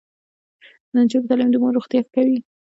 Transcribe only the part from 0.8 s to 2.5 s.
د نجونو تعلیم د مور روغتیا ښه کوي.